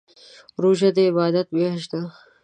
روژه 0.61 0.89
دي 0.95 1.03
عبادات 1.11 1.47
میاشت 1.55 1.89
ده 1.91 2.01